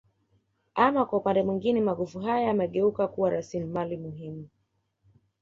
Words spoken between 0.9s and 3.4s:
kwa upande mwingine magofu haya yamegeuka kuwa